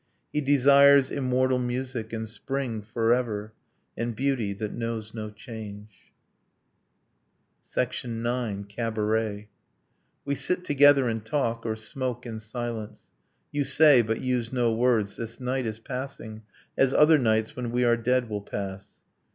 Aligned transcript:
He 0.33 0.41
desires 0.41 1.11
immortal 1.11 1.59
music 1.59 2.11
and 2.11 2.27
spring 2.27 2.81
forever, 2.81 3.53
And 3.95 4.15
beauty 4.15 4.51
that 4.53 4.73
knows 4.73 5.13
no 5.13 5.29
change. 5.29 5.91
IX. 7.77 8.01
CABARET 8.67 9.47
We 10.25 10.33
sit 10.33 10.65
together 10.65 11.07
and 11.07 11.23
talk, 11.23 11.67
or 11.67 11.75
smoke 11.75 12.25
in 12.25 12.39
silence. 12.39 13.11
You 13.51 13.63
say 13.63 14.01
(but 14.01 14.21
use 14.21 14.51
no 14.51 14.73
words) 14.73 15.17
'this 15.17 15.39
night 15.39 15.67
is 15.67 15.77
passing 15.77 16.41
As 16.75 16.95
other 16.95 17.19
nights 17.19 17.55
when 17.55 17.69
we 17.69 17.83
are 17.83 17.95
dead 17.95 18.27
will 18.27 18.41
pass 18.41 18.97